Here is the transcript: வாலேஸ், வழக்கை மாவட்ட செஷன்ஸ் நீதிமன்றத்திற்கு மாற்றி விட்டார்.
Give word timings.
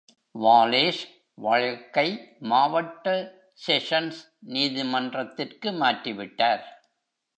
வாலேஸ், 0.35 1.01
வழக்கை 1.33 2.07
மாவட்ட 2.39 3.13
செஷன்ஸ் 3.67 4.21
நீதிமன்றத்திற்கு 4.39 5.71
மாற்றி 5.71 6.13
விட்டார். 6.13 6.63